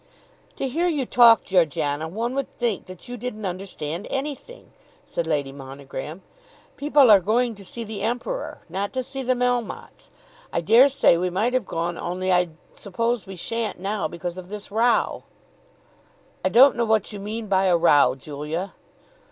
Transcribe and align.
"To 0.55 0.67
hear 0.67 0.87
you 0.87 1.05
talk, 1.05 1.43
Georgiana, 1.43 2.07
one 2.07 2.33
would 2.33 2.49
think 2.57 2.87
that 2.87 3.07
you 3.07 3.17
didn't 3.17 3.45
understand 3.45 4.07
anything," 4.09 4.71
said 5.05 5.27
Lady 5.27 5.51
Monogram. 5.51 6.23
"People 6.75 7.11
are 7.11 7.19
going 7.19 7.53
to 7.53 7.63
see 7.63 7.83
the 7.83 8.01
Emperor, 8.01 8.61
not 8.67 8.93
to 8.93 9.03
see 9.03 9.21
the 9.21 9.35
Melmottes. 9.35 10.09
I 10.51 10.61
dare 10.61 10.89
say 10.89 11.19
we 11.19 11.29
might 11.29 11.53
have 11.53 11.67
gone, 11.67 11.99
only 11.99 12.33
I 12.33 12.49
suppose 12.73 13.27
we 13.27 13.35
shan't 13.35 13.77
now 13.79 14.07
because 14.07 14.39
of 14.39 14.49
this 14.49 14.71
row." 14.71 15.23
"I 16.43 16.49
don't 16.49 16.75
know 16.75 16.85
what 16.85 17.13
you 17.13 17.19
mean 17.19 17.45
by 17.45 17.65
a 17.65 17.77
row, 17.77 18.15
Julia." 18.15 18.73